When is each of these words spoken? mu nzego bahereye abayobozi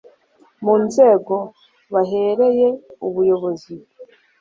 mu 0.63 0.75
nzego 0.85 1.35
bahereye 1.93 2.67
abayobozi 3.07 3.73